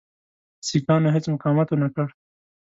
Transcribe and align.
سیکهانو 0.67 1.13
هیڅ 1.15 1.25
مقاومت 1.33 1.67
ونه 1.69 1.87
کړ. 1.93 2.07